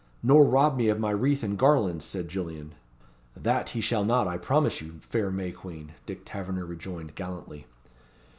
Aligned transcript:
"Nor 0.23 0.45
rob 0.45 0.77
me 0.77 0.87
of 0.89 0.99
my 0.99 1.11
wreath 1.11 1.43
and 1.43 1.55
garlands," 1.55 2.03
said 2.05 2.27
Gillian. 2.27 2.73
"That 3.35 3.69
he 3.69 3.81
shall 3.81 4.03
not, 4.03 4.27
I 4.27 4.35
promise 4.39 4.81
you, 4.81 4.95
fair 4.99 5.29
May 5.29 5.51
Queen!" 5.51 5.91
Dick 6.07 6.25
Tavernor 6.25 6.65
rejoined, 6.65 7.13
gallantly. 7.13 7.67